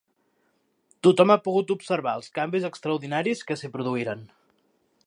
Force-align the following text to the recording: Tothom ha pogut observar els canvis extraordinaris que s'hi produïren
Tothom 1.07 1.33
ha 1.33 1.37
pogut 1.47 1.75
observar 1.75 2.15
els 2.21 2.33
canvis 2.39 2.67
extraordinaris 2.71 3.47
que 3.51 3.61
s'hi 3.61 3.73
produïren 3.77 4.27